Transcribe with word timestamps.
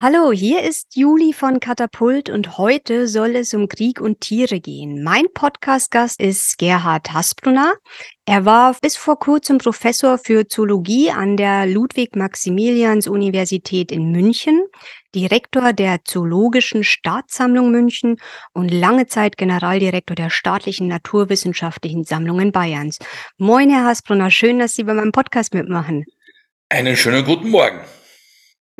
Hallo, 0.00 0.30
hier 0.30 0.62
ist 0.62 0.94
Juli 0.94 1.32
von 1.32 1.58
Katapult 1.58 2.30
und 2.30 2.56
heute 2.56 3.08
soll 3.08 3.34
es 3.34 3.52
um 3.52 3.66
Krieg 3.66 4.00
und 4.00 4.20
Tiere 4.20 4.60
gehen. 4.60 5.02
Mein 5.02 5.24
Podcast-Gast 5.34 6.20
ist 6.20 6.56
Gerhard 6.56 7.12
Hasbrunner. 7.12 7.74
Er 8.24 8.44
war 8.44 8.76
bis 8.80 8.96
vor 8.96 9.18
kurzem 9.18 9.58
Professor 9.58 10.16
für 10.16 10.46
Zoologie 10.46 11.10
an 11.10 11.36
der 11.36 11.66
Ludwig-Maximilians-Universität 11.66 13.90
in 13.90 14.12
München, 14.12 14.62
Direktor 15.16 15.72
der 15.72 16.04
Zoologischen 16.04 16.84
Staatssammlung 16.84 17.72
München 17.72 18.20
und 18.52 18.68
lange 18.68 19.08
Zeit 19.08 19.36
Generaldirektor 19.36 20.14
der 20.14 20.30
Staatlichen 20.30 20.86
Naturwissenschaftlichen 20.86 22.04
Sammlungen 22.04 22.52
Bayerns. 22.52 23.00
Moin, 23.36 23.68
Herr 23.68 23.86
Hasbrunner, 23.86 24.30
schön, 24.30 24.60
dass 24.60 24.74
Sie 24.74 24.84
bei 24.84 24.94
meinem 24.94 25.10
Podcast 25.10 25.54
mitmachen. 25.54 26.04
Einen 26.68 26.96
schönen 26.96 27.24
guten 27.24 27.50
Morgen. 27.50 27.80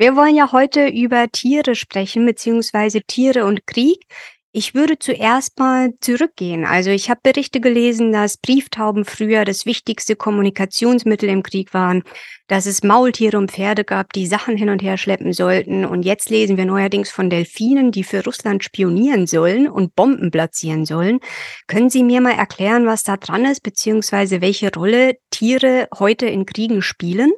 Wir 0.01 0.15
wollen 0.15 0.33
ja 0.33 0.53
heute 0.53 0.87
über 0.87 1.27
Tiere 1.29 1.75
sprechen, 1.75 2.25
beziehungsweise 2.25 3.01
Tiere 3.01 3.43
und 3.43 3.67
Krieg. 3.67 4.05
Ich 4.53 4.73
würde 4.73 4.97
zuerst 4.97 5.59
mal 5.59 5.91
zurückgehen. 5.99 6.63
Also 6.63 6.89
ich 6.89 7.09
habe 7.09 7.19
Berichte 7.21 7.59
gelesen, 7.59 8.13
dass 8.13 8.37
Brieftauben 8.37 9.03
früher 9.03 9.43
das 9.43 9.65
wichtigste 9.65 10.15
Kommunikationsmittel 10.15 11.27
im 11.27 11.43
Krieg 11.43 11.73
waren, 11.73 12.03
dass 12.47 12.65
es 12.65 12.81
Maultiere 12.81 13.37
und 13.37 13.51
Pferde 13.51 13.83
gab, 13.83 14.13
die 14.13 14.25
Sachen 14.25 14.55
hin 14.55 14.69
und 14.69 14.81
her 14.81 14.97
schleppen 14.97 15.33
sollten. 15.33 15.83
Und 15.83 16.03
jetzt 16.03 16.29
lesen 16.29 16.55
wir 16.55 16.63
neuerdings 16.63 17.11
von 17.11 17.29
Delfinen, 17.29 17.91
die 17.91 18.05
für 18.05 18.23
Russland 18.23 18.63
spionieren 18.63 19.27
sollen 19.27 19.67
und 19.67 19.97
Bomben 19.97 20.31
platzieren 20.31 20.85
sollen. 20.85 21.19
Können 21.67 21.89
Sie 21.89 22.03
mir 22.03 22.21
mal 22.21 22.37
erklären, 22.37 22.85
was 22.85 23.03
da 23.03 23.17
dran 23.17 23.43
ist, 23.43 23.63
beziehungsweise 23.63 24.39
welche 24.39 24.73
Rolle 24.73 25.17
Tiere 25.29 25.89
heute 25.99 26.27
in 26.27 26.45
Kriegen 26.45 26.81
spielen? 26.81 27.33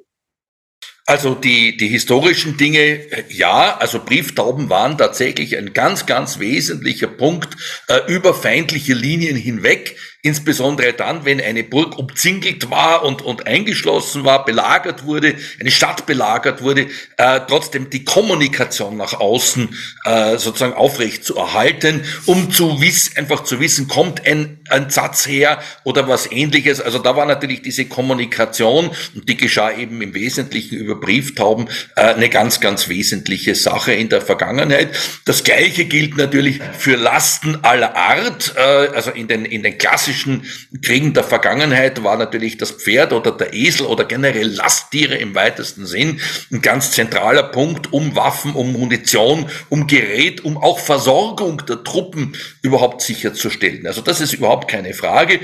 Also 1.05 1.35
die, 1.35 1.77
die 1.77 1.87
historischen 1.87 2.57
Dinge, 2.57 2.79
äh, 2.79 3.23
ja, 3.29 3.77
also 3.77 4.03
Brieftauben 4.03 4.69
waren 4.69 4.97
tatsächlich 4.97 5.57
ein 5.57 5.73
ganz, 5.73 6.05
ganz 6.05 6.39
wesentlicher 6.39 7.07
Punkt 7.07 7.57
äh, 7.87 7.99
über 8.07 8.33
feindliche 8.33 8.93
Linien 8.93 9.35
hinweg 9.35 9.97
insbesondere 10.23 10.93
dann, 10.93 11.25
wenn 11.25 11.41
eine 11.41 11.63
Burg 11.63 11.97
umzingelt 11.97 12.69
war 12.69 13.03
und, 13.03 13.23
und 13.23 13.47
eingeschlossen 13.47 14.23
war, 14.23 14.45
belagert 14.45 15.03
wurde, 15.05 15.35
eine 15.59 15.71
Stadt 15.71 16.05
belagert 16.05 16.61
wurde, 16.61 16.87
äh, 17.17 17.39
trotzdem 17.47 17.89
die 17.89 18.05
Kommunikation 18.05 18.97
nach 18.97 19.13
außen 19.13 19.75
äh, 20.05 20.37
sozusagen 20.37 20.73
aufrecht 20.73 21.23
zu 21.23 21.37
erhalten, 21.37 22.03
um 22.27 22.51
zu 22.51 22.81
wissen, 22.81 23.17
einfach 23.17 23.43
zu 23.43 23.59
wissen, 23.59 23.87
kommt 23.87 24.27
ein, 24.27 24.59
ein 24.69 24.91
Satz 24.91 25.25
her 25.25 25.59
oder 25.85 26.07
was 26.07 26.31
ähnliches. 26.31 26.81
Also 26.81 26.99
da 26.99 27.15
war 27.15 27.25
natürlich 27.25 27.63
diese 27.63 27.85
Kommunikation 27.85 28.91
und 29.15 29.27
die 29.27 29.37
geschah 29.37 29.71
eben 29.71 30.03
im 30.03 30.13
Wesentlichen 30.13 30.77
über 30.77 30.99
Brieftauben 30.99 31.67
äh, 31.95 32.01
eine 32.01 32.29
ganz, 32.29 32.59
ganz 32.59 32.89
wesentliche 32.89 33.55
Sache 33.55 33.93
in 33.93 34.09
der 34.09 34.21
Vergangenheit. 34.21 34.89
Das 35.25 35.43
Gleiche 35.43 35.85
gilt 35.85 36.15
natürlich 36.15 36.59
für 36.77 36.95
Lasten 36.95 37.63
aller 37.63 37.95
Art, 37.95 38.53
äh, 38.55 38.61
also 38.61 39.09
in 39.09 39.27
den, 39.27 39.45
in 39.45 39.63
den 39.63 39.79
klassischen 39.79 40.10
klassischen 40.11 40.45
Kriegen 40.81 41.13
der 41.13 41.23
Vergangenheit 41.23 42.03
war 42.03 42.17
natürlich 42.17 42.57
das 42.57 42.71
Pferd 42.71 43.13
oder 43.13 43.31
der 43.31 43.53
Esel 43.53 43.85
oder 43.85 44.05
generell 44.05 44.47
Lasttiere 44.47 45.15
im 45.15 45.35
weitesten 45.35 45.85
Sinn 45.85 46.19
ein 46.51 46.61
ganz 46.61 46.91
zentraler 46.91 47.43
Punkt, 47.43 47.93
um 47.93 48.15
Waffen, 48.15 48.53
um 48.53 48.73
Munition, 48.73 49.49
um 49.69 49.87
Gerät, 49.87 50.43
um 50.43 50.57
auch 50.57 50.79
Versorgung 50.79 51.65
der 51.65 51.83
Truppen 51.83 52.35
überhaupt 52.61 53.01
sicherzustellen. 53.01 53.87
Also 53.87 54.01
das 54.01 54.21
ist 54.21 54.33
überhaupt 54.33 54.69
keine 54.69 54.93
Frage. 54.93 55.39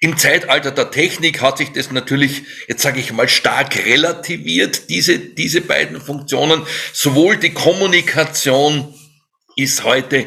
Im 0.00 0.16
Zeitalter 0.16 0.72
der 0.72 0.90
Technik 0.90 1.40
hat 1.40 1.58
sich 1.58 1.72
das 1.72 1.90
natürlich, 1.90 2.42
jetzt 2.68 2.82
sage 2.82 3.00
ich 3.00 3.12
mal, 3.12 3.28
stark 3.28 3.76
relativiert, 3.86 4.90
diese, 4.90 5.18
diese 5.18 5.60
beiden 5.60 6.00
Funktionen. 6.00 6.62
Sowohl 6.92 7.36
die 7.38 7.52
Kommunikation 7.52 8.92
ist 9.56 9.84
heute 9.84 10.26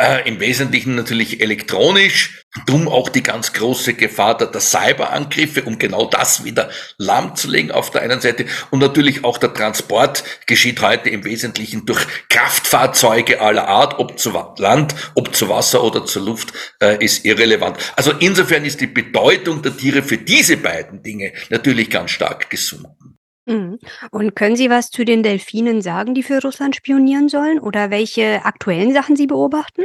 äh, 0.00 0.26
im 0.26 0.40
Wesentlichen 0.40 0.94
natürlich 0.94 1.40
elektronisch. 1.40 2.44
Drum 2.66 2.88
auch 2.88 3.08
die 3.08 3.22
ganz 3.22 3.52
große 3.52 3.94
Gefahr 3.94 4.36
der, 4.36 4.48
der 4.48 4.60
Cyberangriffe, 4.60 5.62
um 5.62 5.78
genau 5.78 6.06
das 6.06 6.44
wieder 6.44 6.68
lahmzulegen 6.98 7.70
auf 7.70 7.92
der 7.92 8.02
einen 8.02 8.20
Seite. 8.20 8.46
Und 8.70 8.80
natürlich 8.80 9.22
auch 9.24 9.38
der 9.38 9.54
Transport 9.54 10.24
geschieht 10.46 10.80
heute 10.80 11.10
im 11.10 11.24
Wesentlichen 11.24 11.86
durch 11.86 12.04
Kraftfahrzeuge 12.28 13.40
aller 13.40 13.68
Art, 13.68 14.00
ob 14.00 14.18
zu 14.18 14.32
Land, 14.56 14.94
ob 15.14 15.34
zu 15.34 15.48
Wasser 15.48 15.84
oder 15.84 16.04
zur 16.06 16.24
Luft, 16.24 16.52
äh, 16.80 17.04
ist 17.04 17.24
irrelevant. 17.24 17.76
Also 17.94 18.12
insofern 18.18 18.64
ist 18.64 18.80
die 18.80 18.88
Bedeutung 18.88 19.62
der 19.62 19.76
Tiere 19.76 20.02
für 20.02 20.18
diese 20.18 20.56
beiden 20.56 21.02
Dinge 21.02 21.32
natürlich 21.50 21.88
ganz 21.88 22.10
stark 22.10 22.50
gesunken. 22.50 23.09
Mhm. 23.50 23.80
Und 24.12 24.36
können 24.36 24.54
Sie 24.54 24.70
was 24.70 24.90
zu 24.90 25.04
den 25.04 25.24
Delfinen 25.24 25.82
sagen, 25.82 26.14
die 26.14 26.22
für 26.22 26.40
Russland 26.40 26.76
spionieren 26.76 27.28
sollen 27.28 27.58
oder 27.58 27.90
welche 27.90 28.44
aktuellen 28.44 28.94
Sachen 28.94 29.16
Sie 29.16 29.26
beobachten? 29.26 29.82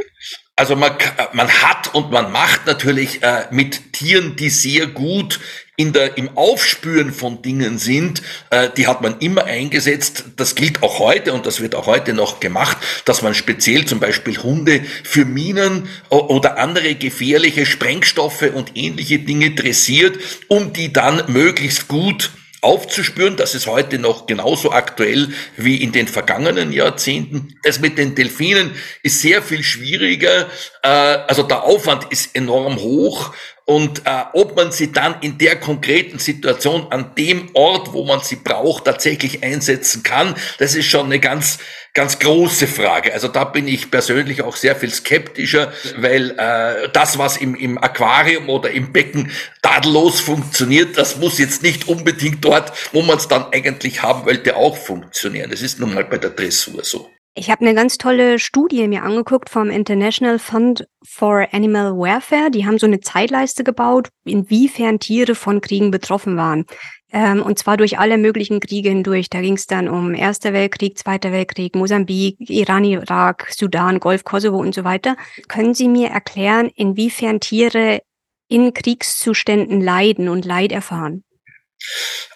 Also 0.54 0.76
man, 0.76 0.92
man 1.32 1.48
hat 1.48 1.92
und 1.94 2.12
man 2.12 2.30
macht 2.30 2.64
natürlich 2.66 3.22
äh, 3.22 3.46
mit 3.50 3.92
Tieren, 3.92 4.36
die 4.36 4.50
sehr 4.50 4.86
gut 4.86 5.40
in 5.76 5.92
der, 5.92 6.16
im 6.16 6.36
Aufspüren 6.36 7.12
von 7.12 7.42
Dingen 7.42 7.78
sind, 7.78 8.22
äh, 8.50 8.70
die 8.74 8.86
hat 8.86 9.02
man 9.02 9.18
immer 9.18 9.44
eingesetzt. 9.44 10.24
Das 10.36 10.54
gilt 10.54 10.82
auch 10.84 11.00
heute 11.00 11.32
und 11.34 11.44
das 11.44 11.60
wird 11.60 11.74
auch 11.74 11.86
heute 11.86 12.14
noch 12.14 12.38
gemacht, 12.38 12.78
dass 13.04 13.20
man 13.20 13.34
speziell 13.34 13.84
zum 13.84 13.98
Beispiel 13.98 14.38
Hunde 14.38 14.82
für 15.02 15.24
Minen 15.24 15.88
oder 16.08 16.56
andere 16.56 16.94
gefährliche 16.94 17.66
Sprengstoffe 17.66 18.50
und 18.54 18.76
ähnliche 18.76 19.18
Dinge 19.18 19.50
dressiert, 19.50 20.16
um 20.48 20.72
die 20.72 20.92
dann 20.92 21.24
möglichst 21.26 21.88
gut 21.88 22.30
aufzuspüren. 22.60 23.36
Das 23.36 23.54
ist 23.54 23.66
heute 23.66 23.98
noch 23.98 24.26
genauso 24.26 24.72
aktuell 24.72 25.28
wie 25.56 25.82
in 25.82 25.92
den 25.92 26.08
vergangenen 26.08 26.72
Jahrzehnten. 26.72 27.58
Das 27.62 27.80
mit 27.80 27.98
den 27.98 28.14
Delfinen 28.14 28.72
ist 29.02 29.20
sehr 29.20 29.42
viel 29.42 29.62
schwieriger. 29.62 30.48
Äh, 30.82 30.88
also 30.88 31.42
der 31.42 31.64
Aufwand 31.64 32.10
ist 32.10 32.34
enorm 32.34 32.76
hoch. 32.76 33.34
Und 33.68 34.06
äh, 34.06 34.22
ob 34.32 34.54
man 34.54 34.70
sie 34.70 34.92
dann 34.92 35.16
in 35.22 35.38
der 35.38 35.56
konkreten 35.56 36.20
Situation 36.20 36.86
an 36.90 37.16
dem 37.18 37.50
Ort, 37.52 37.92
wo 37.92 38.04
man 38.04 38.20
sie 38.20 38.36
braucht, 38.36 38.84
tatsächlich 38.84 39.42
einsetzen 39.42 40.04
kann, 40.04 40.36
das 40.58 40.76
ist 40.76 40.86
schon 40.86 41.06
eine 41.06 41.18
ganz, 41.18 41.58
ganz 41.92 42.20
große 42.20 42.68
Frage. 42.68 43.12
Also 43.12 43.26
da 43.26 43.42
bin 43.42 43.66
ich 43.66 43.90
persönlich 43.90 44.42
auch 44.42 44.54
sehr 44.54 44.76
viel 44.76 44.90
skeptischer, 44.90 45.72
weil 45.96 46.30
äh, 46.38 46.88
das, 46.92 47.18
was 47.18 47.38
im, 47.38 47.56
im 47.56 47.76
Aquarium 47.76 48.48
oder 48.50 48.70
im 48.70 48.92
Becken 48.92 49.32
tadellos 49.62 50.20
funktioniert, 50.20 50.96
das 50.96 51.16
muss 51.16 51.40
jetzt 51.40 51.64
nicht 51.64 51.88
unbedingt 51.88 52.44
dort, 52.44 52.72
wo 52.92 53.02
man 53.02 53.16
es 53.16 53.26
dann 53.26 53.52
eigentlich 53.52 54.00
haben 54.00 54.26
wollte, 54.26 54.54
auch 54.54 54.76
funktionieren. 54.76 55.50
Das 55.50 55.60
ist 55.60 55.80
nun 55.80 55.92
mal 55.92 56.04
bei 56.04 56.18
der 56.18 56.30
Dressur 56.30 56.84
so. 56.84 57.10
Ich 57.38 57.50
habe 57.50 57.60
eine 57.60 57.74
ganz 57.74 57.98
tolle 57.98 58.38
Studie 58.38 58.88
mir 58.88 59.02
angeguckt 59.02 59.50
vom 59.50 59.68
International 59.68 60.38
Fund 60.38 60.88
for 61.04 61.46
Animal 61.52 61.92
Welfare. 61.92 62.50
Die 62.50 62.64
haben 62.64 62.78
so 62.78 62.86
eine 62.86 63.00
Zeitleiste 63.00 63.62
gebaut, 63.62 64.08
inwiefern 64.24 65.00
Tiere 65.00 65.34
von 65.34 65.60
Kriegen 65.60 65.90
betroffen 65.90 66.38
waren. 66.38 66.64
Ähm, 67.12 67.42
und 67.42 67.58
zwar 67.58 67.76
durch 67.76 67.98
alle 67.98 68.16
möglichen 68.16 68.58
Kriege 68.58 68.88
hindurch. 68.88 69.28
Da 69.28 69.42
ging 69.42 69.52
es 69.52 69.66
dann 69.66 69.86
um 69.86 70.14
Erster 70.14 70.54
Weltkrieg, 70.54 70.96
Zweiter 70.96 71.30
Weltkrieg, 71.30 71.76
Mosambik, 71.76 72.38
Iran, 72.38 72.84
Irak, 72.84 73.48
Sudan, 73.50 74.00
Golf, 74.00 74.24
Kosovo 74.24 74.56
und 74.56 74.74
so 74.74 74.84
weiter. 74.84 75.14
Können 75.46 75.74
Sie 75.74 75.88
mir 75.88 76.08
erklären, 76.08 76.70
inwiefern 76.74 77.40
Tiere 77.40 78.00
in 78.48 78.72
Kriegszuständen 78.72 79.82
leiden 79.82 80.30
und 80.30 80.46
Leid 80.46 80.72
erfahren? 80.72 81.22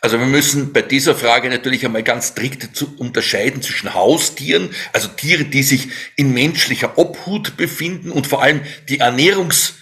Also 0.00 0.18
wir 0.18 0.26
müssen 0.26 0.72
bei 0.72 0.82
dieser 0.82 1.14
Frage 1.14 1.50
natürlich 1.50 1.84
einmal 1.84 2.02
ganz 2.02 2.28
strikt 2.28 2.74
zu 2.74 2.96
unterscheiden 2.96 3.62
zwischen 3.62 3.92
Haustieren, 3.94 4.74
also 4.92 5.08
Tiere, 5.08 5.44
die 5.44 5.62
sich 5.62 5.88
in 6.16 6.32
menschlicher 6.32 6.96
Obhut 6.96 7.56
befinden 7.56 8.10
und 8.10 8.26
vor 8.26 8.42
allem 8.42 8.62
die 8.88 9.00
Ernährungs 9.00 9.70
äh, 9.70 9.79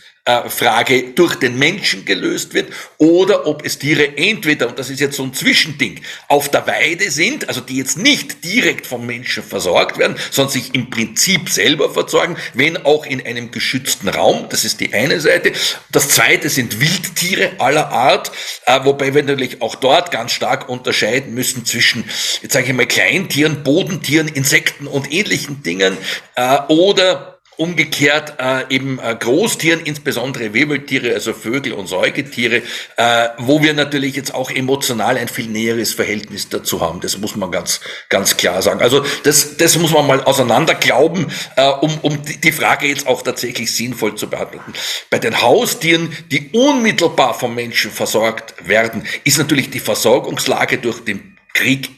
Frage 0.50 1.05
durch 1.15 1.37
den 1.37 1.59
Menschen 1.59 2.05
gelöst 2.05 2.53
wird 2.53 2.71
oder 2.99 3.47
ob 3.47 3.65
es 3.65 3.78
Tiere 3.78 4.19
entweder, 4.19 4.69
und 4.69 4.78
das 4.78 4.91
ist 4.91 5.00
jetzt 5.00 5.16
so 5.16 5.22
ein 5.22 5.33
Zwischending, 5.33 6.00
auf 6.28 6.50
der 6.50 6.66
Weide 6.66 7.11
sind, 7.11 7.49
also 7.49 7.62
die 7.62 7.78
jetzt 7.78 7.97
nicht 7.97 8.44
direkt 8.44 8.87
vom 8.87 9.06
Menschen 9.06 9.43
versorgt 9.43 9.99
werden, 9.99 10.17
sondern 10.31 10.53
sich 10.53 10.75
im 10.75 10.91
Prinzip 10.91 11.49
selber 11.49 11.91
versorgen, 11.91 12.37
wenn 12.53 12.76
auch 12.85 13.06
in 13.06 13.25
einem 13.25 13.50
geschützten 13.50 14.08
Raum. 14.08 14.47
Das 14.50 14.64
ist 14.64 14.81
die 14.81 14.93
eine 14.93 15.19
Seite. 15.20 15.53
Das 15.91 16.11
zweite 16.11 16.50
sind 16.50 16.79
Wildtiere 16.79 17.53
aller 17.58 17.88
Art, 17.88 18.31
äh, 18.67 18.81
wobei 18.85 19.14
wir 19.14 19.23
natürlich 19.23 19.62
auch 19.62 19.76
dort 19.76 20.11
ganz 20.11 20.32
stark 20.32 20.69
unterscheiden 20.69 21.32
müssen 21.32 21.64
zwischen, 21.64 22.05
jetzt 22.43 22.53
sage 22.53 22.67
ich 22.67 22.73
mal, 22.75 22.87
Kleintieren, 22.87 23.62
Bodentieren, 23.62 24.29
Insekten 24.29 24.87
und 24.87 25.11
ähnlichen 25.11 25.62
Dingen 25.62 25.97
äh, 26.37 26.58
oder 26.69 27.38
Umgekehrt 27.58 28.34
äh, 28.38 28.72
eben 28.72 29.00
äh, 29.00 29.16
Großtieren, 29.19 29.81
insbesondere 29.81 30.55
Wirbeltiere, 30.55 31.12
also 31.12 31.32
Vögel 31.32 31.72
und 31.72 31.88
Säugetiere, 31.88 32.62
äh, 32.96 33.28
wo 33.38 33.62
wir 33.62 33.75
natürlich 33.75 34.14
jetzt 34.14 34.32
auch 34.32 34.50
emotional 34.50 35.19
ein 35.19 35.26
viel 35.26 35.49
näheres 35.49 35.93
Verhältnis 35.93 36.49
dazu 36.49 36.81
haben. 36.81 37.00
Das 37.00 37.19
muss 37.19 37.34
man 37.34 37.50
ganz, 37.50 37.81
ganz 38.08 38.37
klar 38.37 38.62
sagen. 38.62 38.81
Also 38.81 39.05
das, 39.25 39.56
das 39.56 39.76
muss 39.76 39.90
man 39.90 40.06
mal 40.06 40.22
auseinander 40.22 40.76
glauben, 40.76 41.26
äh, 41.56 41.69
um, 41.69 41.99
um 42.02 42.19
die 42.22 42.52
Frage 42.52 42.87
jetzt 42.87 43.08
auch 43.08 43.22
tatsächlich 43.22 43.75
sinnvoll 43.75 44.14
zu 44.14 44.31
beantworten. 44.31 44.72
Bei 45.10 45.19
den 45.19 45.43
Haustieren, 45.43 46.16
die 46.31 46.50
unmittelbar 46.52 47.34
vom 47.34 47.56
Menschen 47.56 47.90
versorgt 47.90 48.55
werden, 48.69 49.02
ist 49.25 49.38
natürlich 49.38 49.70
die 49.70 49.81
Versorgungslage 49.81 50.78
durch 50.78 51.00
den 51.00 51.37
Krieg 51.55 51.98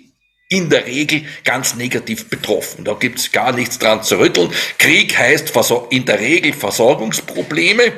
in 0.50 0.69
der 0.69 0.85
Regel 0.87 1.25
ganz 1.44 1.76
negativ 1.76 2.29
betroffen. 2.29 2.85
Da 2.85 2.94
gibt's 2.94 3.32
gar 3.32 3.52
nichts 3.52 3.79
dran 3.79 4.02
zu 4.02 4.19
rütteln. 4.19 4.52
Krieg 4.79 5.17
heißt 5.17 5.52
in 5.91 6.05
der 6.05 6.19
Regel 6.19 6.52
Versorgungsprobleme. 6.52 7.93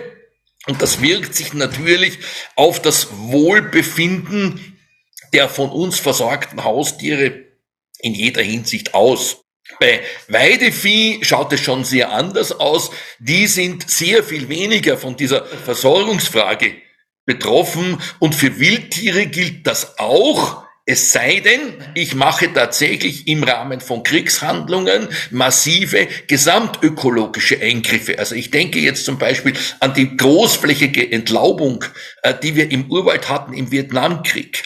Und 0.67 0.81
das 0.81 1.01
wirkt 1.01 1.35
sich 1.35 1.55
natürlich 1.55 2.19
auf 2.55 2.81
das 2.81 3.09
Wohlbefinden 3.11 4.73
der 5.33 5.49
von 5.49 5.71
uns 5.71 5.99
versorgten 5.99 6.63
Haustiere 6.63 7.47
in 7.99 8.15
jeder 8.15 8.43
Hinsicht 8.43 8.95
aus. 8.95 9.39
Bei 9.81 10.03
Weidevieh 10.29 11.25
schaut 11.25 11.53
es 11.53 11.61
schon 11.61 11.85
sehr 11.85 12.13
anders 12.13 12.53
aus. 12.53 12.91
Die 13.19 13.47
sind 13.47 13.89
sehr 13.89 14.23
viel 14.23 14.49
weniger 14.49 14.99
von 14.99 15.17
dieser 15.17 15.47
Versorgungsfrage 15.47 16.75
betroffen 17.25 17.99
und 18.19 18.35
für 18.35 18.59
Wildtiere 18.59 19.27
gilt 19.27 19.67
das 19.67 19.99
auch. 19.99 20.62
Es 20.85 21.13
sei 21.13 21.39
denn, 21.39 21.75
ich 21.95 22.17
mache 22.17 22.53
tatsächlich 22.53 23.29
im 23.29 23.45
Rahmen 23.45 23.81
von 23.81 24.03
Kriegshandlungen 24.03 25.07
massive 25.31 26.09
gesamtökologische 26.27 27.61
Eingriffe. 27.61 28.19
Also 28.19 28.35
ich 28.35 28.51
denke 28.51 28.81
jetzt 28.81 29.05
zum 29.05 29.17
Beispiel 29.17 29.55
an 29.79 29.95
die 29.95 30.17
großflächige 30.17 31.13
Entlaubung, 31.13 31.85
äh, 32.25 32.35
die 32.43 32.57
wir 32.57 32.73
im 32.73 32.91
Urwald 32.91 33.29
hatten 33.29 33.55
im 33.55 33.71
Vietnamkrieg. 33.71 34.65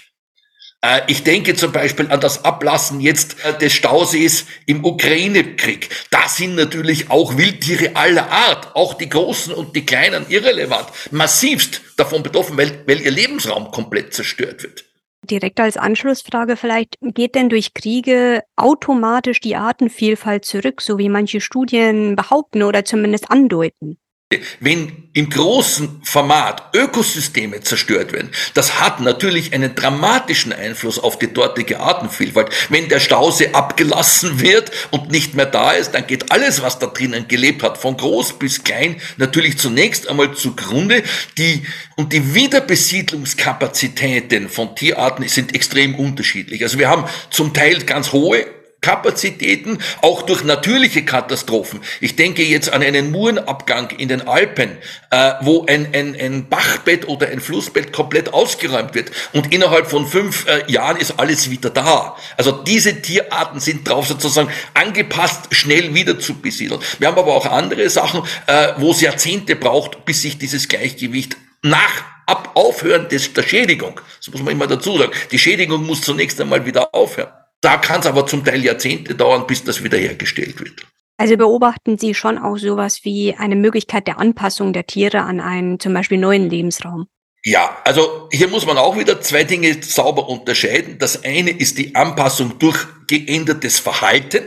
Äh, 0.80 1.02
ich 1.08 1.22
denke 1.22 1.54
zum 1.54 1.72
Beispiel 1.72 2.10
an 2.10 2.20
das 2.20 2.46
Ablassen 2.46 3.02
jetzt 3.02 3.36
äh, 3.44 3.58
des 3.58 3.74
Stausees 3.74 4.46
im 4.64 4.86
Ukraine-Krieg. 4.86 5.90
Da 6.10 6.30
sind 6.30 6.54
natürlich 6.54 7.10
auch 7.10 7.36
Wildtiere 7.36 7.94
aller 7.94 8.30
Art, 8.30 8.74
auch 8.74 8.94
die 8.94 9.10
großen 9.10 9.52
und 9.52 9.76
die 9.76 9.84
kleinen, 9.84 10.24
irrelevant, 10.30 10.88
massivst 11.10 11.82
davon 11.98 12.22
betroffen, 12.22 12.56
weil, 12.56 12.84
weil 12.86 13.02
ihr 13.02 13.10
Lebensraum 13.10 13.70
komplett 13.70 14.14
zerstört 14.14 14.62
wird. 14.62 14.86
Direkt 15.28 15.58
als 15.58 15.76
Anschlussfrage 15.76 16.56
vielleicht, 16.56 16.96
geht 17.00 17.34
denn 17.34 17.48
durch 17.48 17.74
Kriege 17.74 18.42
automatisch 18.54 19.40
die 19.40 19.56
Artenvielfalt 19.56 20.44
zurück, 20.44 20.80
so 20.80 20.98
wie 20.98 21.08
manche 21.08 21.40
Studien 21.40 22.14
behaupten 22.14 22.62
oder 22.62 22.84
zumindest 22.84 23.30
andeuten? 23.30 23.98
Wenn 24.58 25.08
im 25.12 25.30
großen 25.30 26.00
Format 26.02 26.74
Ökosysteme 26.74 27.60
zerstört 27.60 28.12
werden, 28.12 28.32
das 28.54 28.80
hat 28.80 28.98
natürlich 28.98 29.52
einen 29.52 29.76
dramatischen 29.76 30.52
Einfluss 30.52 30.98
auf 30.98 31.16
die 31.16 31.32
dortige 31.32 31.78
Artenvielfalt. 31.78 32.50
Wenn 32.68 32.88
der 32.88 32.98
Stausee 32.98 33.50
abgelassen 33.52 34.40
wird 34.40 34.72
und 34.90 35.12
nicht 35.12 35.34
mehr 35.34 35.46
da 35.46 35.70
ist, 35.70 35.92
dann 35.92 36.08
geht 36.08 36.32
alles, 36.32 36.60
was 36.60 36.80
da 36.80 36.88
drinnen 36.88 37.28
gelebt 37.28 37.62
hat, 37.62 37.78
von 37.78 37.96
groß 37.96 38.40
bis 38.40 38.64
klein, 38.64 39.00
natürlich 39.16 39.58
zunächst 39.58 40.08
einmal 40.08 40.34
zugrunde. 40.34 41.04
Die, 41.38 41.64
und 41.94 42.12
die 42.12 42.34
Wiederbesiedlungskapazitäten 42.34 44.48
von 44.48 44.74
Tierarten 44.74 45.28
sind 45.28 45.54
extrem 45.54 45.94
unterschiedlich. 45.94 46.64
Also 46.64 46.80
wir 46.80 46.88
haben 46.88 47.04
zum 47.30 47.54
Teil 47.54 47.84
ganz 47.84 48.10
hohe 48.10 48.55
Kapazitäten, 48.86 49.78
auch 50.00 50.22
durch 50.22 50.44
natürliche 50.44 51.04
Katastrophen. 51.04 51.80
Ich 52.00 52.14
denke 52.14 52.44
jetzt 52.44 52.72
an 52.72 52.84
einen 52.84 53.10
Murenabgang 53.10 53.90
in 53.90 54.06
den 54.06 54.28
Alpen, 54.28 54.78
äh, 55.10 55.32
wo 55.40 55.66
ein, 55.66 55.88
ein, 55.92 56.14
ein 56.14 56.48
Bachbett 56.48 57.08
oder 57.08 57.26
ein 57.26 57.40
Flussbett 57.40 57.92
komplett 57.92 58.32
ausgeräumt 58.32 58.94
wird 58.94 59.10
und 59.32 59.52
innerhalb 59.52 59.90
von 59.90 60.06
fünf 60.06 60.46
äh, 60.46 60.70
Jahren 60.70 60.98
ist 60.98 61.18
alles 61.18 61.50
wieder 61.50 61.70
da. 61.70 62.14
Also 62.36 62.52
diese 62.52 63.02
Tierarten 63.02 63.58
sind 63.58 63.88
darauf 63.88 64.06
sozusagen 64.06 64.50
angepasst, 64.74 65.48
schnell 65.50 65.92
wieder 65.92 66.20
zu 66.20 66.34
besiedeln. 66.34 66.80
Wir 67.00 67.08
haben 67.08 67.18
aber 67.18 67.34
auch 67.34 67.46
andere 67.46 67.90
Sachen, 67.90 68.22
äh, 68.46 68.68
wo 68.76 68.92
es 68.92 69.00
Jahrzehnte 69.00 69.56
braucht, 69.56 70.04
bis 70.04 70.22
sich 70.22 70.38
dieses 70.38 70.68
Gleichgewicht 70.68 71.36
nach 71.62 72.04
ab 72.26 72.52
Aufhören 72.54 73.08
des, 73.08 73.32
der 73.32 73.42
Schädigung, 73.42 74.00
das 74.18 74.32
muss 74.32 74.42
man 74.44 74.52
immer 74.52 74.68
dazu 74.68 74.96
sagen, 74.96 75.10
die 75.32 75.40
Schädigung 75.40 75.84
muss 75.84 76.02
zunächst 76.02 76.40
einmal 76.40 76.64
wieder 76.64 76.94
aufhören. 76.94 77.32
Da 77.60 77.76
kann 77.78 78.00
es 78.00 78.06
aber 78.06 78.26
zum 78.26 78.44
Teil 78.44 78.64
Jahrzehnte 78.64 79.14
dauern, 79.14 79.46
bis 79.46 79.64
das 79.64 79.82
wiederhergestellt 79.82 80.60
wird. 80.60 80.86
Also 81.18 81.36
beobachten 81.36 81.98
Sie 81.98 82.14
schon 82.14 82.38
auch 82.38 82.58
sowas 82.58 83.04
wie 83.04 83.34
eine 83.34 83.56
Möglichkeit 83.56 84.06
der 84.06 84.18
Anpassung 84.18 84.72
der 84.72 84.86
Tiere 84.86 85.22
an 85.22 85.40
einen 85.40 85.80
zum 85.80 85.94
Beispiel 85.94 86.18
neuen 86.18 86.50
Lebensraum? 86.50 87.08
Ja, 87.44 87.78
also 87.84 88.28
hier 88.32 88.48
muss 88.48 88.66
man 88.66 88.76
auch 88.76 88.98
wieder 88.98 89.20
zwei 89.20 89.44
Dinge 89.44 89.82
sauber 89.82 90.28
unterscheiden. 90.28 90.98
Das 90.98 91.24
eine 91.24 91.50
ist 91.50 91.78
die 91.78 91.94
Anpassung 91.94 92.58
durch 92.58 92.86
geändertes 93.06 93.78
Verhalten. 93.78 94.44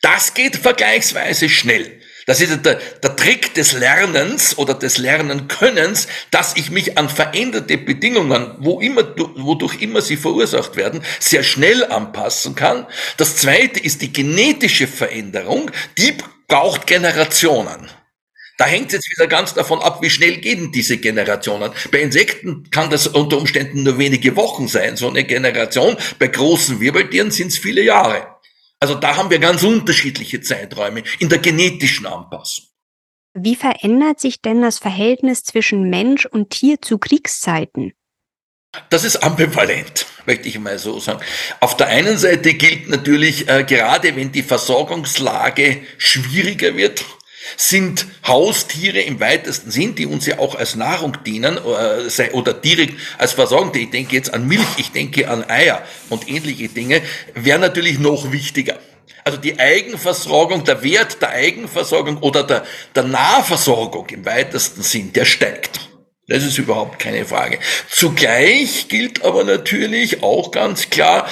Das 0.00 0.34
geht 0.34 0.56
vergleichsweise 0.56 1.48
schnell. 1.48 2.00
Das 2.26 2.40
ist 2.40 2.64
der, 2.64 2.80
der 3.02 3.16
Trick 3.16 3.54
des 3.54 3.72
Lernens 3.72 4.56
oder 4.58 4.74
des 4.74 4.98
Lernenkönnens, 4.98 6.08
dass 6.30 6.56
ich 6.56 6.70
mich 6.70 6.98
an 6.98 7.08
veränderte 7.08 7.78
Bedingungen, 7.78 8.54
wo 8.58 8.80
immer, 8.80 9.02
wodurch 9.36 9.80
immer 9.80 10.02
sie 10.02 10.16
verursacht 10.16 10.76
werden, 10.76 11.02
sehr 11.18 11.42
schnell 11.42 11.84
anpassen 11.84 12.54
kann. 12.54 12.86
Das 13.16 13.36
zweite 13.36 13.80
ist 13.80 14.02
die 14.02 14.12
genetische 14.12 14.86
Veränderung, 14.86 15.70
die 15.98 16.14
braucht 16.48 16.86
Generationen. 16.86 17.90
Da 18.60 18.66
hängt 18.66 18.88
es 18.88 18.92
jetzt 18.92 19.10
wieder 19.10 19.26
ganz 19.26 19.54
davon 19.54 19.80
ab, 19.80 20.02
wie 20.02 20.10
schnell 20.10 20.36
gehen 20.36 20.70
diese 20.70 20.98
Generationen. 20.98 21.72
Bei 21.90 22.00
Insekten 22.02 22.68
kann 22.70 22.90
das 22.90 23.06
unter 23.06 23.38
Umständen 23.38 23.84
nur 23.84 23.98
wenige 23.98 24.36
Wochen 24.36 24.68
sein, 24.68 24.98
so 24.98 25.08
eine 25.08 25.24
Generation. 25.24 25.96
Bei 26.18 26.26
großen 26.26 26.78
Wirbeltieren 26.78 27.30
sind 27.30 27.48
es 27.48 27.58
viele 27.58 27.82
Jahre. 27.82 28.39
Also 28.80 28.94
da 28.94 29.16
haben 29.16 29.30
wir 29.30 29.38
ganz 29.38 29.62
unterschiedliche 29.62 30.40
Zeiträume 30.40 31.04
in 31.18 31.28
der 31.28 31.38
genetischen 31.38 32.06
Anpassung. 32.06 32.64
Wie 33.34 33.54
verändert 33.54 34.18
sich 34.18 34.40
denn 34.40 34.62
das 34.62 34.78
Verhältnis 34.78 35.44
zwischen 35.44 35.88
Mensch 35.88 36.26
und 36.26 36.50
Tier 36.50 36.80
zu 36.80 36.98
Kriegszeiten? 36.98 37.92
Das 38.88 39.04
ist 39.04 39.16
ambivalent, 39.16 40.06
möchte 40.26 40.48
ich 40.48 40.58
mal 40.58 40.78
so 40.78 40.98
sagen. 40.98 41.20
Auf 41.60 41.76
der 41.76 41.88
einen 41.88 42.18
Seite 42.18 42.54
gilt 42.54 42.88
natürlich, 42.88 43.48
äh, 43.48 43.64
gerade 43.64 44.16
wenn 44.16 44.32
die 44.32 44.42
Versorgungslage 44.42 45.82
schwieriger 45.98 46.76
wird, 46.76 47.04
sind 47.56 48.06
Haustiere 48.26 49.00
im 49.00 49.20
weitesten 49.20 49.70
Sinn, 49.70 49.94
die 49.94 50.06
uns 50.06 50.26
ja 50.26 50.38
auch 50.38 50.54
als 50.54 50.76
Nahrung 50.76 51.16
dienen 51.24 51.58
äh, 51.58 52.30
oder 52.32 52.54
direkt 52.54 52.94
als 53.18 53.32
Versorgung, 53.32 53.74
ich 53.74 53.90
denke 53.90 54.16
jetzt 54.16 54.32
an 54.32 54.46
Milch, 54.46 54.66
ich 54.76 54.92
denke 54.92 55.28
an 55.28 55.48
Eier 55.48 55.82
und 56.08 56.28
ähnliche 56.28 56.68
Dinge, 56.68 57.02
wäre 57.34 57.58
natürlich 57.58 57.98
noch 57.98 58.32
wichtiger. 58.32 58.78
Also 59.24 59.38
die 59.38 59.58
Eigenversorgung, 59.58 60.64
der 60.64 60.82
Wert 60.82 61.20
der 61.20 61.30
Eigenversorgung 61.30 62.18
oder 62.18 62.42
der, 62.42 62.64
der 62.94 63.04
Nahversorgung 63.04 64.08
im 64.08 64.24
weitesten 64.24 64.82
Sinn, 64.82 65.12
der 65.12 65.24
steigt. 65.24 65.80
Das 66.26 66.44
ist 66.44 66.58
überhaupt 66.58 66.98
keine 66.98 67.26
Frage. 67.26 67.58
Zugleich 67.88 68.88
gilt 68.88 69.24
aber 69.24 69.44
natürlich 69.44 70.22
auch 70.22 70.52
ganz 70.52 70.88
klar, 70.88 71.28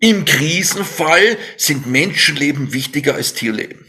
im 0.00 0.24
Krisenfall 0.24 1.38
sind 1.56 1.86
Menschenleben 1.86 2.72
wichtiger 2.72 3.14
als 3.14 3.34
Tierleben. 3.34 3.86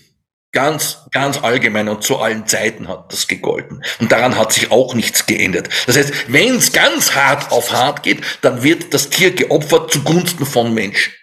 Ganz, 0.54 1.06
ganz 1.12 1.42
allgemein 1.42 1.88
und 1.88 2.04
zu 2.04 2.18
allen 2.18 2.46
Zeiten 2.46 2.90
hat 2.90 3.14
das 3.14 3.28
gegolten. 3.28 3.84
Und 4.00 4.12
daran 4.12 4.38
hat 4.38 4.52
sich 4.52 4.70
auch 4.70 4.94
nichts 4.96 5.26
geändert. 5.26 5.70
Das 5.88 5.96
heißt, 5.96 6.32
wenn 6.32 6.58
es 6.58 6.74
ganz 6.74 7.16
hart 7.16 7.52
auf 7.52 7.72
hart 7.72 8.04
geht, 8.04 8.22
dann 8.42 8.62
wird 8.62 8.94
das 8.94 9.10
Tier 9.10 9.32
geopfert 9.32 9.92
zugunsten 9.92 10.46
von 10.46 10.74
Mensch. 10.74 11.18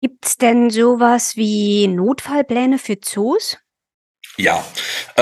Gibt's 0.00 0.36
denn 0.36 0.70
sowas 0.70 1.36
wie 1.36 1.86
Notfallpläne 1.86 2.78
für 2.78 3.00
Zoos? 3.00 3.58
Ja, 4.36 4.64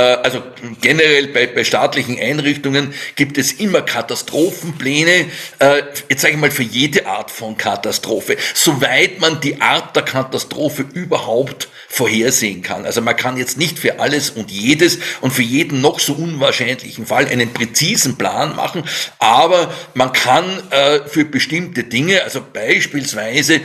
also 0.00 0.42
generell 0.80 1.28
bei, 1.28 1.46
bei 1.46 1.64
staatlichen 1.64 2.18
Einrichtungen 2.18 2.92
gibt 3.14 3.38
es 3.38 3.52
immer 3.52 3.80
Katastrophenpläne, 3.80 5.26
äh, 5.58 5.82
jetzt 6.10 6.20
sage 6.20 6.34
ich 6.34 6.40
mal 6.40 6.50
für 6.50 6.62
jede 6.62 7.06
Art 7.06 7.30
von 7.30 7.56
Katastrophe, 7.56 8.36
soweit 8.54 9.20
man 9.20 9.40
die 9.40 9.60
Art 9.60 9.96
der 9.96 10.02
Katastrophe 10.02 10.84
überhaupt 10.92 11.68
vorhersehen 11.88 12.62
kann. 12.62 12.84
Also 12.84 13.00
man 13.00 13.16
kann 13.16 13.38
jetzt 13.38 13.56
nicht 13.56 13.78
für 13.78 13.98
alles 13.98 14.28
und 14.28 14.50
jedes 14.50 14.98
und 15.22 15.32
für 15.32 15.42
jeden 15.42 15.80
noch 15.80 15.98
so 15.98 16.12
unwahrscheinlichen 16.12 17.06
Fall 17.06 17.26
einen 17.26 17.52
präzisen 17.54 18.18
Plan 18.18 18.54
machen, 18.54 18.84
aber 19.18 19.72
man 19.94 20.12
kann 20.12 20.44
äh, 20.70 21.00
für 21.06 21.24
bestimmte 21.24 21.84
Dinge, 21.84 22.22
also 22.22 22.42
beispielsweise, 22.52 23.60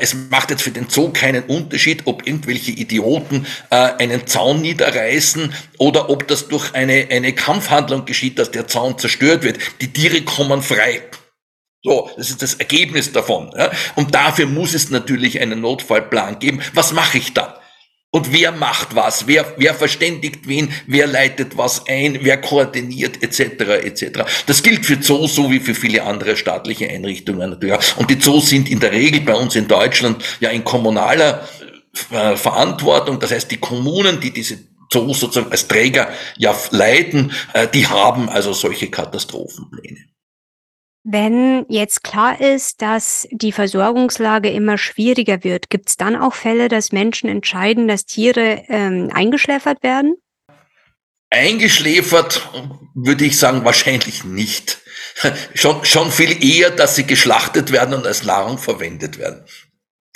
es 0.00 0.14
macht 0.14 0.50
jetzt 0.50 0.62
für 0.62 0.70
den 0.70 0.88
Zoo 0.88 1.10
keinen 1.10 1.44
Unterschied, 1.44 2.02
ob 2.06 2.26
irgendwelche 2.26 2.70
Idioten 2.70 3.46
einen 3.70 4.26
Zaun 4.26 4.62
nieder 4.62 4.94
reißen 4.94 5.52
oder 5.78 6.10
ob 6.10 6.26
das 6.28 6.48
durch 6.48 6.74
eine, 6.74 7.08
eine 7.10 7.32
Kampfhandlung 7.32 8.04
geschieht, 8.04 8.38
dass 8.38 8.50
der 8.50 8.66
Zaun 8.66 8.98
zerstört 8.98 9.42
wird. 9.42 9.58
Die 9.80 9.92
Tiere 9.92 10.22
kommen 10.22 10.62
frei. 10.62 11.02
So, 11.82 12.10
das 12.16 12.30
ist 12.30 12.42
das 12.42 12.54
Ergebnis 12.54 13.12
davon. 13.12 13.52
Ja. 13.56 13.70
Und 13.94 14.14
dafür 14.14 14.46
muss 14.46 14.74
es 14.74 14.90
natürlich 14.90 15.40
einen 15.40 15.60
Notfallplan 15.60 16.38
geben. 16.40 16.60
Was 16.74 16.92
mache 16.92 17.18
ich 17.18 17.32
da? 17.32 17.60
Und 18.10 18.32
wer 18.32 18.50
macht 18.50 18.96
was? 18.96 19.26
Wer, 19.26 19.54
wer 19.58 19.74
verständigt 19.74 20.48
wen? 20.48 20.72
Wer 20.86 21.06
leitet 21.06 21.58
was 21.58 21.86
ein? 21.86 22.18
Wer 22.22 22.40
koordiniert? 22.40 23.22
Etc. 23.22 23.40
etc. 23.84 24.20
Das 24.46 24.62
gilt 24.62 24.86
für 24.86 24.98
Zoos 24.98 25.34
so 25.34 25.50
wie 25.50 25.60
für 25.60 25.74
viele 25.74 26.02
andere 26.02 26.36
staatliche 26.36 26.88
Einrichtungen 26.88 27.50
natürlich. 27.50 27.78
Und 27.98 28.10
die 28.10 28.18
Zoos 28.18 28.48
sind 28.48 28.70
in 28.70 28.80
der 28.80 28.92
Regel 28.92 29.20
bei 29.20 29.34
uns 29.34 29.54
in 29.54 29.68
Deutschland 29.68 30.24
ja 30.40 30.48
in 30.50 30.64
kommunaler 30.64 31.46
äh, 32.10 32.36
Verantwortung. 32.36 33.20
Das 33.20 33.32
heißt, 33.32 33.50
die 33.50 33.58
Kommunen, 33.58 34.18
die 34.18 34.32
diese 34.32 34.58
so 34.92 35.12
sozusagen 35.12 35.50
als 35.50 35.68
Träger 35.68 36.08
ja 36.36 36.54
leiten, 36.70 37.32
äh, 37.52 37.68
die 37.68 37.86
haben 37.86 38.28
also 38.28 38.52
solche 38.52 38.90
Katastrophenpläne. 38.90 39.98
Wenn 41.08 41.66
jetzt 41.68 42.02
klar 42.02 42.40
ist, 42.40 42.82
dass 42.82 43.28
die 43.30 43.52
Versorgungslage 43.52 44.50
immer 44.50 44.76
schwieriger 44.76 45.44
wird, 45.44 45.70
gibt 45.70 45.88
es 45.88 45.96
dann 45.96 46.16
auch 46.16 46.34
Fälle, 46.34 46.66
dass 46.66 46.90
Menschen 46.90 47.28
entscheiden, 47.28 47.86
dass 47.86 48.06
Tiere 48.06 48.64
ähm, 48.68 49.10
eingeschläfert 49.14 49.84
werden? 49.84 50.16
Eingeschläfert 51.30 52.50
würde 52.94 53.24
ich 53.24 53.38
sagen, 53.38 53.64
wahrscheinlich 53.64 54.24
nicht. 54.24 54.80
Schon, 55.54 55.82
schon 55.84 56.10
viel 56.10 56.44
eher, 56.44 56.70
dass 56.70 56.96
sie 56.96 57.06
geschlachtet 57.06 57.72
werden 57.72 57.94
und 57.94 58.06
als 58.06 58.24
Nahrung 58.24 58.58
verwendet 58.58 59.16
werden. 59.16 59.46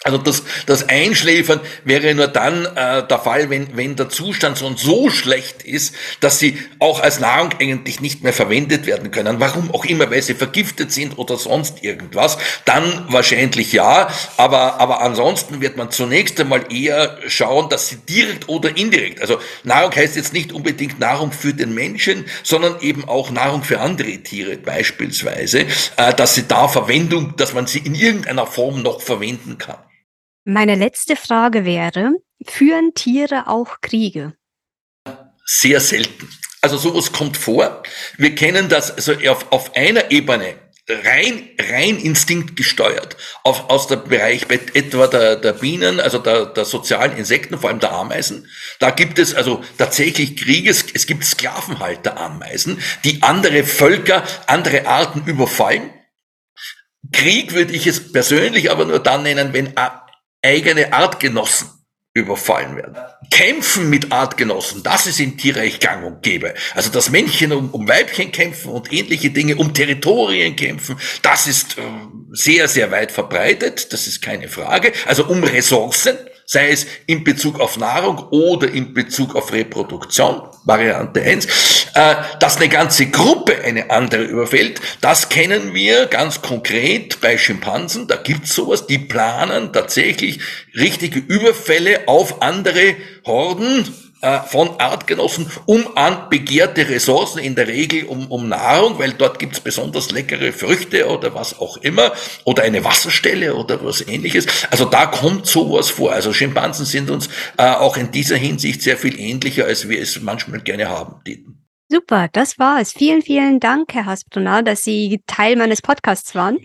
Also 0.02 0.16
das, 0.16 0.44
das 0.64 0.88
Einschläfern 0.88 1.60
wäre 1.84 2.14
nur 2.14 2.26
dann 2.26 2.64
äh, 2.64 3.06
der 3.06 3.18
Fall, 3.18 3.50
wenn, 3.50 3.76
wenn 3.76 3.96
der 3.96 4.08
Zustand 4.08 4.56
so, 4.56 4.74
so 4.74 5.10
schlecht 5.10 5.62
ist, 5.62 5.94
dass 6.20 6.38
sie 6.38 6.56
auch 6.78 7.00
als 7.00 7.20
Nahrung 7.20 7.50
eigentlich 7.60 8.00
nicht 8.00 8.22
mehr 8.22 8.32
verwendet 8.32 8.86
werden 8.86 9.10
können. 9.10 9.40
Warum 9.40 9.70
auch 9.74 9.84
immer, 9.84 10.10
weil 10.10 10.22
sie 10.22 10.32
vergiftet 10.32 10.90
sind 10.90 11.18
oder 11.18 11.36
sonst 11.36 11.84
irgendwas. 11.84 12.38
Dann 12.64 13.08
wahrscheinlich 13.08 13.74
ja, 13.74 14.08
aber, 14.38 14.80
aber 14.80 15.02
ansonsten 15.02 15.60
wird 15.60 15.76
man 15.76 15.90
zunächst 15.90 16.40
einmal 16.40 16.72
eher 16.72 17.18
schauen, 17.26 17.68
dass 17.68 17.88
sie 17.88 17.96
direkt 17.96 18.48
oder 18.48 18.74
indirekt, 18.74 19.20
also 19.20 19.38
Nahrung 19.64 19.94
heißt 19.94 20.16
jetzt 20.16 20.32
nicht 20.32 20.52
unbedingt 20.52 20.98
Nahrung 20.98 21.30
für 21.30 21.52
den 21.52 21.74
Menschen, 21.74 22.24
sondern 22.42 22.80
eben 22.80 23.06
auch 23.06 23.30
Nahrung 23.30 23.62
für 23.62 23.80
andere 23.80 24.16
Tiere 24.22 24.56
beispielsweise, 24.56 25.66
äh, 25.96 26.14
dass 26.14 26.34
sie 26.34 26.48
da 26.48 26.68
Verwendung, 26.68 27.36
dass 27.36 27.52
man 27.52 27.66
sie 27.66 27.80
in 27.80 27.94
irgendeiner 27.94 28.46
Form 28.46 28.80
noch 28.80 29.02
verwenden 29.02 29.58
kann. 29.58 29.76
Meine 30.44 30.74
letzte 30.74 31.16
Frage 31.16 31.64
wäre, 31.64 32.12
führen 32.46 32.94
Tiere 32.94 33.46
auch 33.46 33.80
Kriege? 33.82 34.34
Sehr 35.44 35.80
selten. 35.80 36.28
Also 36.62 36.76
sowas 36.76 37.12
kommt 37.12 37.36
vor. 37.36 37.82
Wir 38.16 38.34
kennen 38.34 38.68
das 38.68 38.90
also 38.90 39.12
auf, 39.28 39.52
auf 39.52 39.76
einer 39.76 40.10
Ebene 40.10 40.54
rein, 40.88 41.50
rein 41.58 41.98
Instinkt 41.98 42.56
gesteuert. 42.56 43.16
Auf, 43.44 43.70
aus 43.70 43.86
dem 43.86 44.04
Bereich 44.04 44.46
etwa 44.50 45.06
der, 45.06 45.36
der 45.36 45.52
Bienen, 45.52 46.00
also 46.00 46.18
der, 46.18 46.46
der 46.46 46.64
sozialen 46.64 47.16
Insekten, 47.16 47.58
vor 47.58 47.70
allem 47.70 47.80
der 47.80 47.92
Ameisen. 47.92 48.48
Da 48.78 48.90
gibt 48.90 49.18
es 49.18 49.34
also 49.34 49.62
tatsächlich 49.78 50.36
Kriege. 50.36 50.70
Es 50.70 51.06
gibt 51.06 51.24
Sklavenhalter-Ameisen, 51.24 52.80
die 53.04 53.22
andere 53.22 53.64
Völker, 53.64 54.24
andere 54.46 54.86
Arten 54.86 55.24
überfallen. 55.26 55.90
Krieg 57.12 57.54
würde 57.54 57.72
ich 57.72 57.86
es 57.86 58.12
persönlich 58.12 58.70
aber 58.70 58.84
nur 58.84 58.98
dann 58.98 59.22
nennen, 59.22 59.52
wenn 59.52 59.76
eigene 60.42 60.92
Artgenossen 60.92 61.68
überfallen 62.12 62.76
werden. 62.76 62.96
Kämpfen 63.30 63.88
mit 63.88 64.10
Artgenossen, 64.10 64.82
das 64.82 65.06
ist 65.06 65.20
im 65.20 65.36
Tierreich 65.36 65.78
gang 65.78 66.04
und 66.04 66.22
gäbe. 66.22 66.54
Also 66.74 66.90
das 66.90 67.10
Männchen 67.10 67.52
um, 67.52 67.70
um 67.70 67.86
Weibchen 67.86 68.32
kämpfen 68.32 68.72
und 68.72 68.92
ähnliche 68.92 69.30
Dinge, 69.30 69.56
um 69.56 69.72
Territorien 69.72 70.56
kämpfen, 70.56 70.96
das 71.22 71.46
ist 71.46 71.78
äh, 71.78 71.82
sehr, 72.32 72.66
sehr 72.66 72.90
weit 72.90 73.12
verbreitet, 73.12 73.92
das 73.92 74.08
ist 74.08 74.22
keine 74.22 74.48
Frage. 74.48 74.92
Also 75.06 75.26
um 75.26 75.44
Ressourcen, 75.44 76.16
sei 76.46 76.70
es 76.70 76.86
in 77.06 77.22
Bezug 77.22 77.60
auf 77.60 77.76
Nahrung 77.76 78.18
oder 78.30 78.68
in 78.68 78.92
Bezug 78.92 79.36
auf 79.36 79.52
Reproduktion, 79.52 80.42
Variante 80.64 81.22
1, 81.22 81.46
äh, 81.94 82.14
dass 82.38 82.56
eine 82.56 82.68
ganze 82.68 83.06
Gruppe 83.06 83.62
eine 83.62 83.90
andere 83.90 84.22
überfällt, 84.22 84.80
das 85.00 85.28
kennen 85.28 85.74
wir 85.74 86.06
ganz 86.06 86.42
konkret 86.42 87.20
bei 87.20 87.38
Schimpansen, 87.38 88.06
da 88.06 88.16
gibt's 88.16 88.54
sowas, 88.54 88.86
die 88.86 88.98
planen 88.98 89.72
tatsächlich 89.72 90.40
richtige 90.74 91.18
Überfälle 91.20 92.06
auf 92.06 92.42
andere 92.42 92.96
Horden, 93.26 93.86
äh, 94.22 94.40
von 94.40 94.78
Artgenossen 94.78 95.50
um 95.64 95.96
an 95.96 96.28
begehrte 96.28 96.86
Ressourcen, 96.90 97.38
in 97.38 97.54
der 97.54 97.68
Regel 97.68 98.04
um, 98.04 98.26
um 98.30 98.50
Nahrung, 98.50 98.98
weil 98.98 99.14
dort 99.14 99.38
gibt's 99.38 99.60
besonders 99.60 100.10
leckere 100.10 100.52
Früchte 100.52 101.08
oder 101.08 101.34
was 101.34 101.58
auch 101.58 101.78
immer, 101.78 102.12
oder 102.44 102.64
eine 102.64 102.84
Wasserstelle 102.84 103.54
oder 103.54 103.82
was 103.82 104.06
ähnliches. 104.06 104.46
Also 104.70 104.84
da 104.84 105.06
kommt 105.06 105.46
sowas 105.46 105.88
vor. 105.88 106.12
Also 106.12 106.34
Schimpansen 106.34 106.84
sind 106.84 107.10
uns 107.10 107.30
äh, 107.56 107.62
auch 107.62 107.96
in 107.96 108.10
dieser 108.10 108.36
Hinsicht 108.36 108.82
sehr 108.82 108.98
viel 108.98 109.18
ähnlicher, 109.18 109.64
als 109.64 109.88
wir 109.88 109.98
es 109.98 110.20
manchmal 110.20 110.60
gerne 110.60 110.90
haben. 110.90 111.22
Super, 111.92 112.28
das 112.32 112.56
war's. 112.60 112.92
Vielen, 112.92 113.20
vielen 113.20 113.58
Dank, 113.58 113.92
Herr 113.92 114.06
Hasbrunar, 114.06 114.62
dass 114.62 114.84
Sie 114.84 115.20
Teil 115.26 115.56
meines 115.56 115.82
Podcasts 115.82 116.36
waren. 116.36 116.58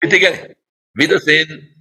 Bitte 0.00 0.18
gerne. 0.18 0.56
Wiedersehen. 0.92 1.71